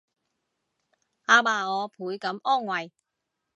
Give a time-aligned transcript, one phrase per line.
[1.27, 2.91] 阿嫲我倍感安慰